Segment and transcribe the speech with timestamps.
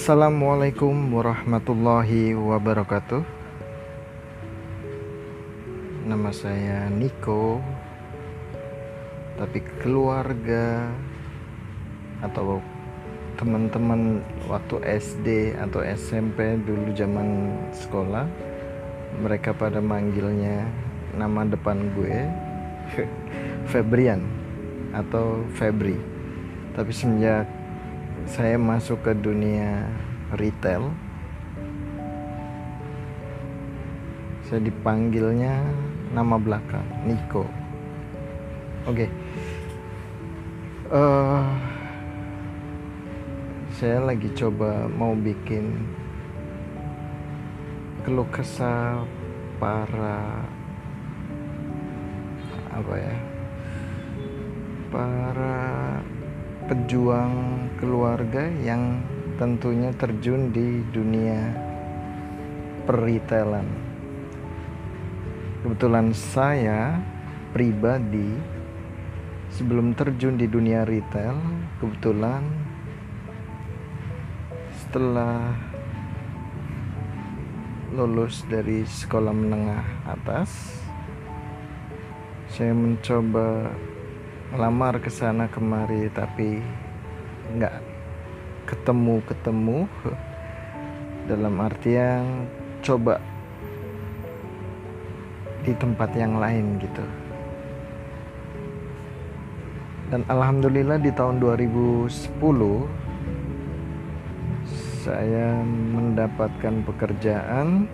[0.00, 3.20] Assalamualaikum warahmatullahi wabarakatuh.
[6.08, 7.60] Nama saya Niko.
[9.36, 10.88] Tapi keluarga
[12.24, 12.64] atau
[13.36, 15.28] teman-teman waktu SD
[15.68, 18.24] atau SMP dulu zaman sekolah
[19.20, 20.64] mereka pada manggilnya
[21.12, 22.24] nama depan gue
[23.76, 24.24] Febrian
[24.96, 26.00] atau Febri.
[26.72, 27.59] Tapi semenjak
[28.28, 29.88] saya masuk ke dunia
[30.36, 30.92] retail
[34.44, 35.62] saya dipanggilnya
[36.10, 37.46] nama belakang Niko
[38.84, 39.08] oke okay.
[40.90, 41.46] uh, eh,
[43.78, 45.70] saya lagi coba mau bikin
[48.02, 49.06] keluh kesah
[49.62, 50.42] para
[52.74, 53.16] apa ya
[54.90, 55.70] para
[56.68, 59.00] pejuang keluarga yang
[59.40, 61.54] tentunya terjun di dunia
[62.84, 63.64] peritailan.
[65.64, 67.00] Kebetulan saya
[67.56, 68.36] pribadi
[69.52, 71.36] sebelum terjun di dunia retail,
[71.80, 72.44] kebetulan
[74.76, 75.56] setelah
[77.96, 80.80] lulus dari sekolah menengah atas,
[82.50, 83.70] saya mencoba
[84.50, 86.58] ngelamar ke sana kemari tapi
[87.54, 87.78] nggak
[88.66, 89.78] ketemu ketemu
[91.30, 92.50] dalam artian
[92.82, 93.22] coba
[95.62, 97.04] di tempat yang lain gitu.
[100.10, 102.10] Dan alhamdulillah di tahun 2010
[105.06, 107.86] saya mendapatkan pekerjaan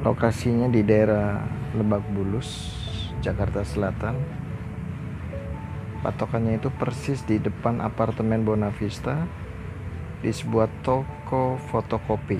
[0.00, 1.44] lokasinya di daerah
[1.76, 2.72] Lebak Bulus
[3.20, 4.43] Jakarta Selatan
[6.04, 9.24] Patokannya itu persis di depan apartemen Bonavista
[10.20, 12.36] di sebuah toko fotokopi.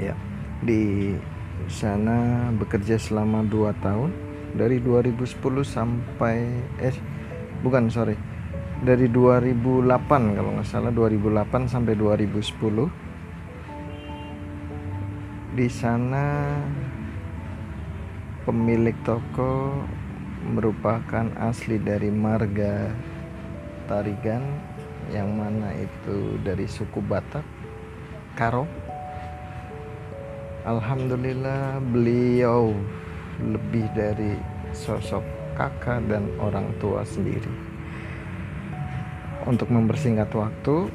[0.00, 0.16] Ya,
[0.64, 1.12] di
[1.68, 4.10] sana bekerja selama 2 tahun
[4.56, 5.36] dari 2010
[5.68, 6.48] sampai
[6.80, 6.96] eh
[7.60, 8.16] bukan sorry
[8.82, 9.86] dari 2008
[10.34, 12.90] kalau nggak salah 2008 sampai 2010
[15.52, 16.24] di sana
[18.42, 19.70] Pemilik toko
[20.42, 22.90] merupakan asli dari marga
[23.86, 24.42] Tarigan
[25.14, 27.46] yang mana itu dari suku Batak,
[28.34, 28.66] Karo.
[30.66, 32.74] Alhamdulillah beliau
[33.38, 34.34] lebih dari
[34.74, 35.22] sosok
[35.54, 37.54] kakak dan orang tua sendiri.
[39.46, 40.90] Untuk mempersingkat waktu,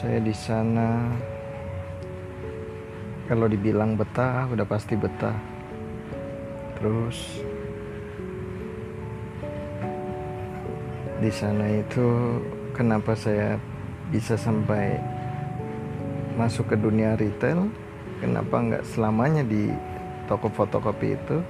[0.00, 1.12] saya di sana
[3.32, 5.32] kalau dibilang betah udah pasti betah.
[6.76, 7.40] Terus
[11.16, 12.36] di sana itu
[12.76, 13.56] kenapa saya
[14.12, 15.00] bisa sampai
[16.36, 17.72] masuk ke dunia retail?
[18.20, 19.72] Kenapa nggak selamanya di
[20.28, 21.40] toko fotokopi itu?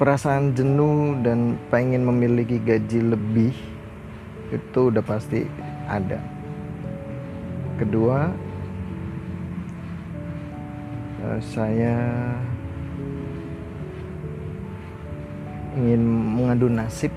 [0.00, 3.52] Perasaan jenuh dan pengen memiliki gaji lebih
[4.48, 5.44] itu udah pasti
[5.92, 6.24] ada.
[7.76, 8.32] Kedua
[11.26, 11.98] Eh, saya
[15.74, 15.98] ingin
[16.38, 17.10] mengadu nasib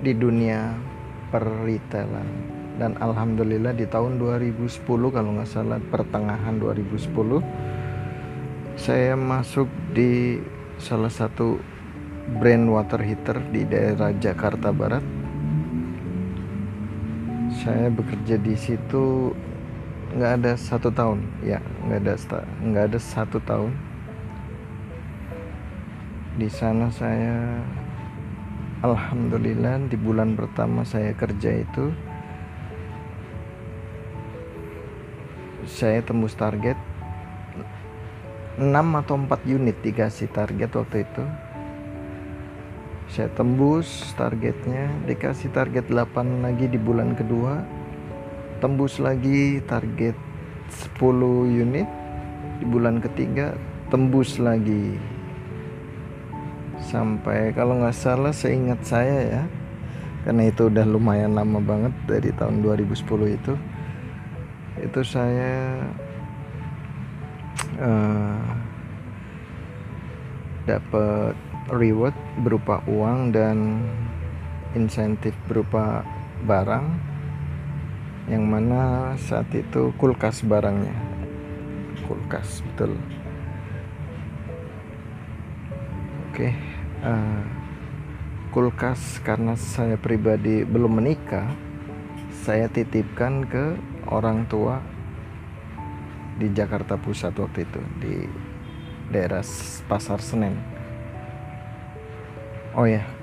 [0.00, 0.72] di dunia
[1.28, 2.24] peritailan
[2.80, 7.44] dan alhamdulillah di tahun 2010 kalau nggak salah pertengahan 2010
[8.80, 10.40] saya masuk di
[10.80, 11.60] salah satu
[12.40, 15.04] brand water heater di daerah Jakarta Barat.
[17.56, 19.32] Saya bekerja di situ
[20.16, 21.20] nggak ada satu tahun.
[21.44, 22.14] Ya nggak ada
[22.64, 23.72] nggak ada satu tahun.
[26.40, 27.60] Di sana saya
[28.80, 31.92] alhamdulillah di bulan pertama saya kerja itu
[35.68, 36.78] saya tembus target
[38.56, 41.24] 6 atau 4 unit dikasih target waktu itu.
[43.12, 47.60] Saya tembus targetnya dikasih target 8 lagi di bulan kedua
[48.66, 50.18] tembus lagi target
[50.98, 50.98] 10
[51.46, 51.86] unit.
[52.58, 53.54] Di bulan ketiga
[53.94, 54.98] tembus lagi.
[56.82, 59.44] Sampai kalau nggak salah seingat saya ya
[60.26, 63.54] karena itu udah lumayan lama banget dari tahun 2010 itu
[64.82, 65.86] itu saya
[67.78, 68.50] uh,
[70.66, 71.38] dapat
[71.70, 73.78] reward berupa uang dan
[74.74, 76.02] insentif berupa
[76.42, 77.15] barang
[78.26, 80.94] yang mana saat itu kulkas barangnya.
[82.06, 82.98] Kulkas betul.
[86.30, 86.52] Oke
[87.00, 87.42] uh,
[88.52, 91.48] kulkas karena saya pribadi belum menikah
[92.44, 93.78] saya titipkan ke
[94.12, 94.84] orang tua
[96.36, 98.14] di Jakarta Pusat waktu itu di
[99.08, 99.40] daerah
[99.88, 100.52] Pasar Senen.
[102.76, 103.15] Oh ya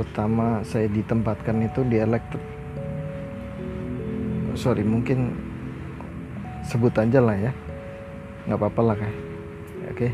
[0.00, 2.40] pertama saya ditempatkan itu di elektro
[4.56, 5.32] sorry mungkin
[6.66, 7.52] sebut aja lah ya.
[8.46, 9.16] Nggak apa-apa lah kayak
[9.90, 9.96] oke.
[9.96, 10.10] Okay.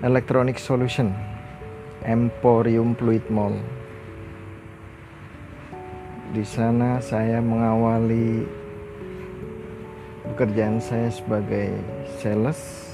[0.00, 1.12] electronic solution
[2.04, 3.60] Emporium Fluid Mall.
[6.32, 8.46] Di sana saya mengawali
[10.32, 11.74] pekerjaan saya sebagai
[12.22, 12.88] sales.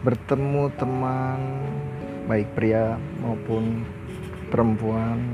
[0.00, 1.40] Bertemu teman
[2.24, 3.84] baik pria maupun
[4.50, 5.32] perempuan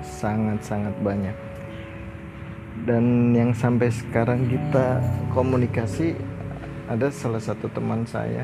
[0.00, 1.36] sangat-sangat banyak.
[2.88, 5.04] Dan yang sampai sekarang kita
[5.36, 6.16] komunikasi
[6.88, 8.42] ada salah satu teman saya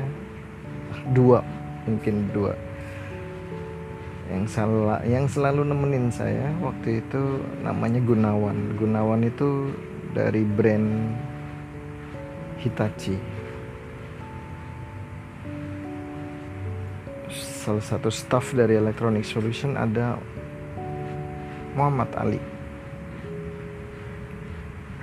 [1.11, 1.43] dua
[1.83, 2.55] mungkin dua
[4.27, 8.75] yang salah yang selalu nemenin saya waktu itu namanya Gunawan.
[8.75, 9.71] Gunawan itu
[10.11, 11.15] dari brand
[12.59, 13.36] Hitachi
[17.67, 20.15] salah satu staff dari Electronic Solution ada
[21.75, 22.39] Muhammad Ali.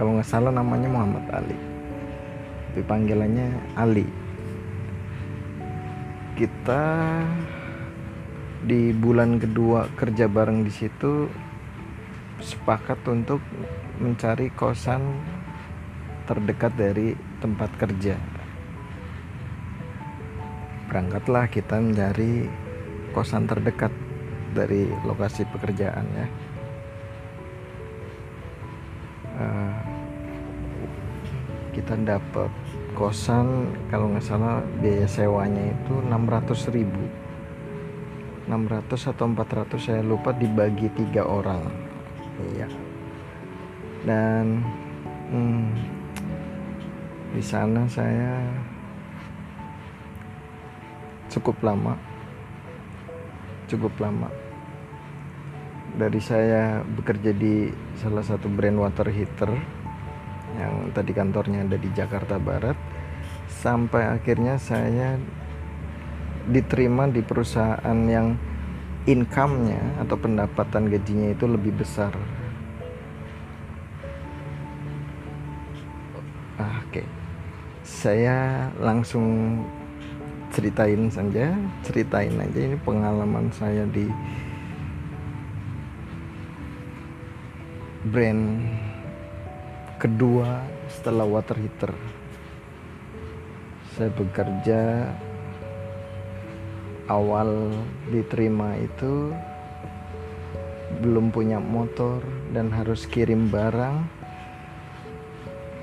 [0.01, 1.59] Kalau nggak salah namanya Muhammad Ali.
[2.73, 4.09] Tapi panggilannya Ali.
[6.41, 6.83] Kita
[8.65, 11.29] di bulan kedua kerja bareng di situ
[12.41, 13.45] sepakat untuk
[14.01, 15.05] mencari kosan
[16.25, 17.13] terdekat dari
[17.45, 18.17] tempat kerja
[20.95, 22.47] berangkatlah kita mencari
[23.11, 23.91] kosan terdekat
[24.55, 26.27] dari lokasi pekerjaan ya.
[29.35, 29.75] Uh,
[31.75, 32.47] kita dapat
[32.95, 37.03] kosan kalau nggak salah biaya sewanya itu 600 ribu.
[38.47, 41.75] 600 atau 400 saya lupa dibagi tiga orang.
[42.55, 42.71] Iya.
[44.07, 44.63] Dan
[45.35, 45.75] hmm,
[47.35, 48.47] di sana saya
[51.35, 51.99] cukup lama
[53.67, 54.31] cukup lama
[55.95, 59.51] dari saya bekerja di salah satu brand water heater
[60.55, 62.79] yang tadi kantornya ada di Jakarta Barat
[63.51, 65.19] sampai akhirnya saya
[66.47, 68.37] diterima di perusahaan yang
[69.09, 72.13] income-nya atau pendapatan gajinya itu lebih besar.
[76.61, 77.07] Ah, Oke, okay.
[77.83, 79.61] saya langsung
[80.55, 81.51] ceritain saja,
[81.83, 82.59] ceritain aja.
[82.63, 84.07] Ini pengalaman saya di
[88.07, 88.63] brand
[89.99, 91.93] kedua setelah water heater.
[93.99, 95.11] Saya bekerja
[97.11, 97.75] awal
[98.15, 99.35] diterima itu
[101.03, 102.23] belum punya motor
[102.55, 104.07] dan harus kirim barang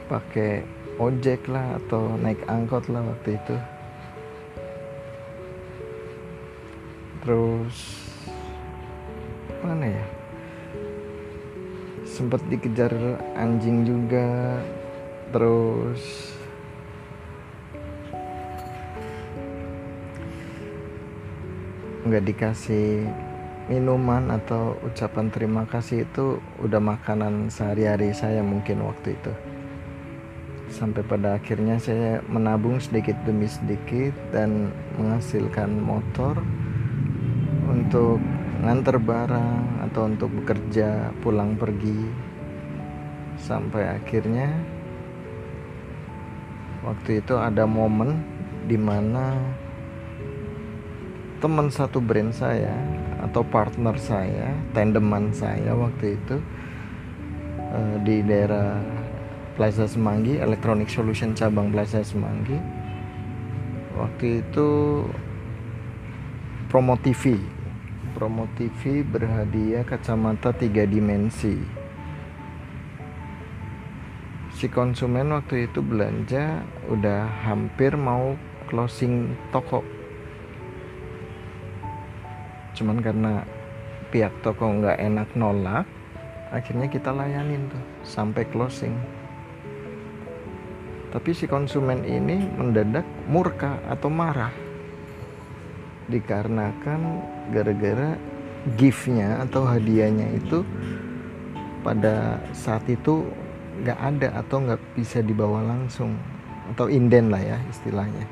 [0.08, 0.64] pakai
[1.00, 3.56] ojek lah atau naik angkot lah waktu itu
[7.22, 7.78] terus
[9.62, 10.06] mana ya?
[12.04, 12.92] Sempat dikejar
[13.38, 14.60] anjing juga.
[15.32, 16.36] Terus
[22.02, 23.08] nggak dikasih
[23.72, 29.32] minuman atau ucapan terima kasih itu udah makanan sehari-hari saya mungkin waktu itu.
[30.68, 36.36] Sampai pada akhirnya saya menabung sedikit demi sedikit dan menghasilkan motor
[37.72, 38.20] untuk
[38.62, 41.98] nganter barang atau untuk bekerja pulang pergi
[43.42, 44.52] sampai akhirnya
[46.86, 48.22] waktu itu ada momen
[48.70, 49.34] di mana
[51.42, 52.78] teman satu brand saya
[53.26, 56.38] atau partner saya tandeman saya waktu itu
[57.74, 58.78] uh, di daerah
[59.58, 62.62] Plaza Semanggi Electronic Solution cabang Plaza Semanggi
[63.98, 64.70] waktu itu
[66.70, 67.36] promo TV
[68.22, 71.58] promo TV berhadiah kacamata tiga dimensi.
[74.54, 78.38] Si konsumen waktu itu belanja udah hampir mau
[78.70, 79.82] closing toko.
[82.78, 83.42] Cuman karena
[84.14, 85.90] pihak toko nggak enak nolak
[86.54, 88.94] akhirnya kita layanin tuh sampai closing.
[91.10, 94.61] Tapi si konsumen ini mendadak murka atau marah
[96.12, 97.24] dikarenakan
[97.56, 98.20] gara-gara
[98.76, 100.62] giftnya atau hadiahnya itu
[101.82, 103.26] pada saat itu
[103.82, 106.14] nggak ada atau nggak bisa dibawa langsung.
[106.76, 108.28] Atau inden lah ya istilahnya.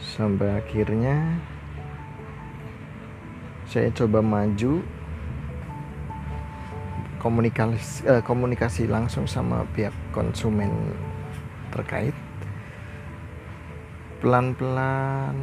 [0.00, 1.38] Sampai akhirnya
[3.68, 4.84] saya coba maju
[7.18, 10.70] komunikasi eh, komunikasi langsung sama pihak konsumen
[11.72, 12.12] terkait
[14.24, 15.36] pelan-pelan.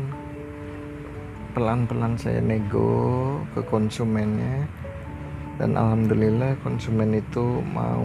[1.53, 4.65] Pelan-pelan saya nego ke konsumennya.
[5.61, 8.01] Dan alhamdulillah konsumen itu mau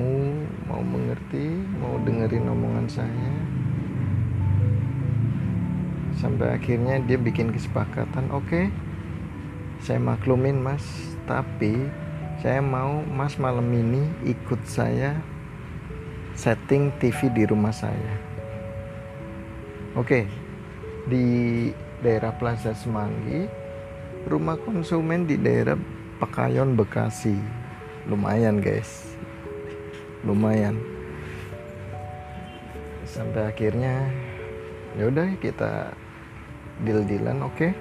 [0.68, 3.32] mau mengerti mau dengerin omongan saya.
[6.20, 8.68] Sampai akhirnya dia bikin kesepakatan oke okay,
[9.80, 10.84] saya maklumin mas
[11.24, 11.88] tapi
[12.44, 15.16] saya mau mas malam ini ikut saya
[16.36, 18.20] setting TV di rumah saya.
[19.96, 20.45] Oke okay,
[21.06, 21.70] di
[22.02, 23.46] daerah Plaza Semanggi
[24.26, 25.78] rumah konsumen di daerah
[26.18, 27.38] Pekayon Bekasi.
[28.10, 29.14] Lumayan guys.
[30.26, 30.78] Lumayan.
[33.06, 34.10] Sampai akhirnya
[34.98, 35.94] ya udah kita
[36.82, 37.54] deal-dealan oke?
[37.54, 37.72] Okay.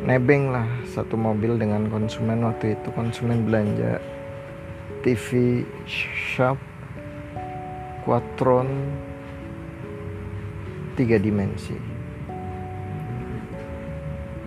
[0.00, 2.46] nebeng lah satu mobil dengan konsumen.
[2.46, 4.00] Waktu itu konsumen belanja
[5.04, 6.56] TV shop
[8.06, 8.70] Quatron
[10.94, 11.76] tiga dimensi.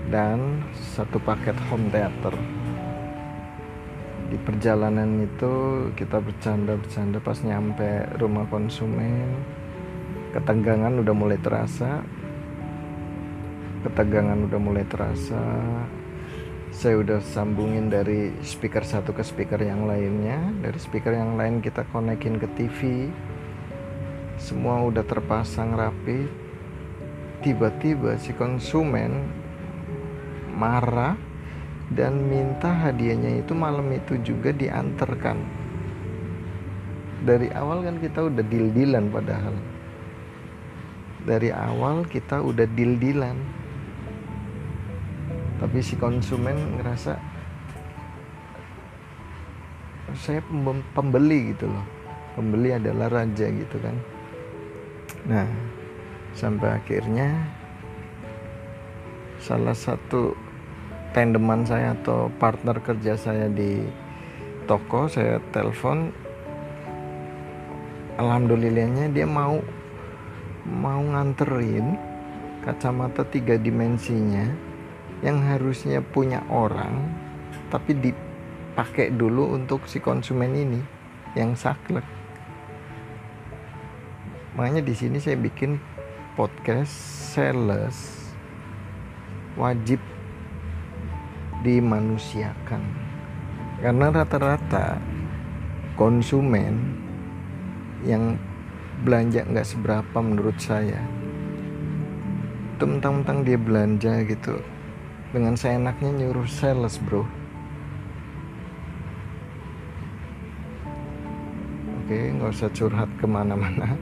[0.09, 2.35] Dan satu paket home theater.
[4.29, 5.53] Di perjalanan itu
[5.93, 9.29] kita bercanda-bercanda pas nyampe rumah konsumen.
[10.33, 12.01] Ketegangan udah mulai terasa.
[13.85, 15.41] Ketegangan udah mulai terasa.
[16.73, 20.41] Saya udah sambungin dari speaker satu ke speaker yang lainnya.
[20.65, 23.09] Dari speaker yang lain kita konekin ke TV
[24.43, 26.27] semua udah terpasang rapi
[27.39, 29.23] tiba-tiba si konsumen
[30.51, 31.15] marah
[31.87, 35.39] dan minta hadiahnya itu malam itu juga diantarkan.
[37.23, 39.55] Dari awal kan kita udah deal-dealan padahal.
[41.23, 43.39] Dari awal kita udah deal-dealan.
[45.63, 47.15] Tapi si konsumen ngerasa
[50.19, 50.43] saya
[50.91, 51.87] pembeli gitu loh.
[52.35, 54.12] Pembeli adalah raja gitu kan
[55.23, 55.47] nah
[56.33, 57.29] sampai akhirnya
[59.43, 60.33] salah satu
[61.13, 63.85] tandeman saya atau partner kerja saya di
[64.65, 66.09] toko saya telepon.
[68.17, 69.57] Alhamdulillahnya dia mau
[70.63, 71.97] mau nganterin
[72.63, 74.47] kacamata tiga dimensinya
[75.25, 77.11] yang harusnya punya orang
[77.67, 80.81] tapi dipakai dulu untuk si konsumen ini
[81.35, 82.05] yang saklek
[84.53, 85.81] makanya di sini saya bikin
[86.37, 86.93] podcast
[87.33, 88.29] sales
[89.57, 90.01] wajib
[91.63, 92.83] dimanusiakan.
[93.79, 94.97] Karena rata-rata
[95.97, 96.97] konsumen
[98.03, 98.37] yang
[99.03, 101.01] belanja nggak seberapa menurut saya
[102.73, 104.59] itu mentang-mentang dia belanja gitu.
[105.31, 107.23] Dengan saya enaknya nyuruh sales bro.
[112.03, 113.95] Oke nggak usah curhat ke mana-mana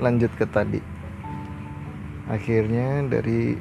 [0.00, 0.80] lanjut ke tadi.
[2.32, 3.54] Akhirnya dari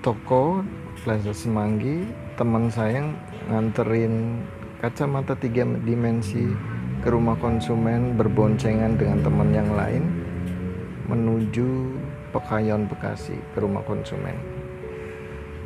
[0.00, 0.64] toko
[1.04, 2.08] Plaza Semanggi
[2.40, 3.04] teman saya
[3.52, 4.40] nganterin
[4.80, 6.48] kacamata tiga dimensi
[7.04, 10.04] ke rumah konsumen berboncengan dengan teman yang lain
[11.12, 11.92] menuju
[12.32, 14.34] Pekayon Bekasi ke rumah konsumen.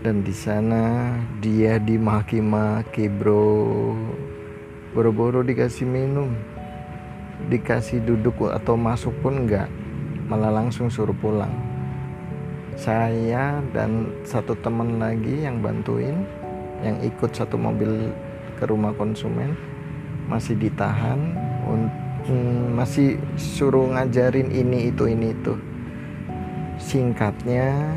[0.02, 3.94] Dan di sana dia dimaki-maki bro.
[4.96, 6.32] Boro-boro dikasih minum
[7.46, 9.68] dikasih duduk atau masuk pun enggak
[10.26, 11.52] malah langsung suruh pulang.
[12.76, 16.26] Saya dan satu teman lagi yang bantuin
[16.84, 18.12] yang ikut satu mobil
[18.60, 19.56] ke rumah konsumen
[20.28, 21.32] masih ditahan
[22.26, 25.54] hmm, masih suruh ngajarin ini itu ini itu.
[26.76, 27.96] Singkatnya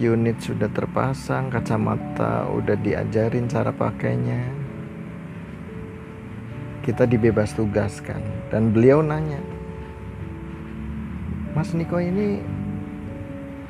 [0.00, 4.40] unit sudah terpasang kacamata udah diajarin cara pakainya.
[6.82, 9.61] Kita dibebas tugaskan dan beliau nanya
[11.52, 12.40] Mas Niko ini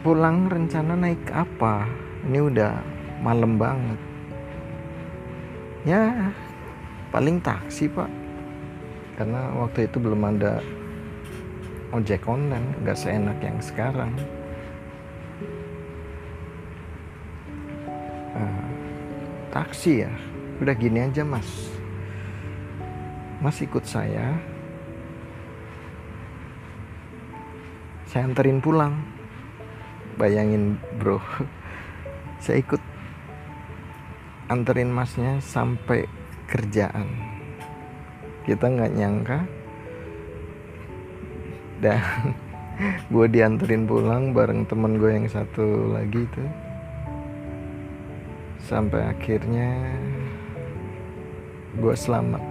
[0.07, 1.83] pulang rencana naik apa?
[2.23, 2.79] Ini udah
[3.19, 3.99] malam banget.
[5.83, 6.31] Ya
[7.11, 8.07] paling taksi pak.
[9.19, 10.63] Karena waktu itu belum ada
[11.91, 14.15] ojek online nggak seenak yang sekarang.
[18.39, 18.67] Uh,
[19.51, 20.13] taksi ya?
[20.63, 21.51] Udah gini aja mas.
[23.43, 24.39] Mas ikut saya
[28.13, 28.93] saya anterin pulang.
[30.21, 31.17] Bayangin bro.
[32.45, 32.83] Saya ikut
[34.53, 36.05] anterin masnya sampai
[36.45, 37.09] kerjaan.
[38.45, 39.39] Kita nggak nyangka.
[41.81, 42.05] Dan
[43.17, 46.51] gue dianterin pulang bareng temen gue yang satu lagi tuh
[48.61, 49.89] sampai akhirnya
[51.81, 52.45] gue selamat.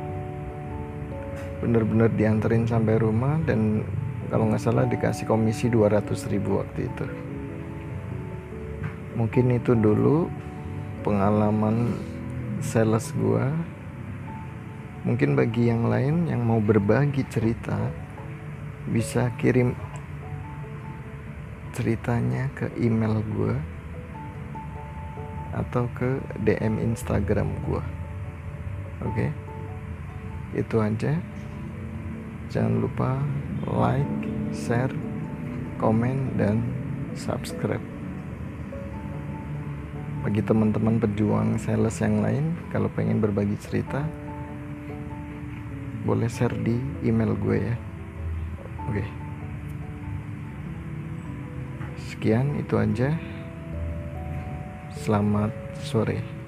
[1.61, 3.85] Bener-bener dianterin sampai rumah dan
[4.31, 7.05] kalau nggak salah dikasih komisi 200 ribu waktu itu.
[9.19, 10.31] Mungkin itu dulu
[11.03, 12.00] pengalaman
[12.63, 13.45] sales gue
[15.03, 17.75] mungkin bagi yang lain yang mau berbagi cerita
[18.88, 19.73] bisa kirim
[21.73, 23.55] ceritanya ke email gue
[25.51, 27.83] atau ke DM Instagram gue
[29.03, 29.11] oke?
[29.11, 29.29] Okay?
[30.55, 31.17] itu aja
[32.51, 33.15] jangan lupa
[33.63, 34.12] like
[34.51, 34.91] share
[35.79, 36.60] komen dan
[37.15, 37.79] subscribe.
[40.22, 44.03] Bagi teman-teman pejuang sales yang lain kalau pengen berbagi cerita
[46.03, 46.75] boleh share di
[47.08, 47.75] email gue ya.
[48.91, 49.05] Oke.
[52.12, 53.15] Sekian itu aja.
[54.91, 56.40] Selamat sore